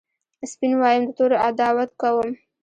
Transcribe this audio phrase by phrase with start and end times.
[0.51, 2.29] سپین وایم د تورو عداوت کوم